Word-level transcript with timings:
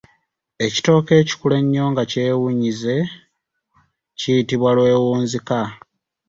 Ekitooke 0.65 1.13
ekikula 1.21 1.55
ennyo 1.61 1.83
nga 1.91 2.03
kyewunyize 2.11 2.95
kiyitibwa 4.19 4.69
lwewunzika. 4.77 5.59